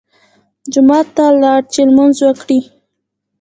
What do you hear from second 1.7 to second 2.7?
چې لمونځ وکړي.